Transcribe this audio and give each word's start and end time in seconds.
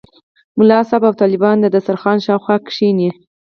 ملا 0.57 0.79
صاحب 0.89 1.03
او 1.07 1.13
طالبان 1.21 1.55
د 1.61 1.65
دسترخوان 1.75 2.17
شاوخوا 2.25 2.57
کېني. 2.71 3.09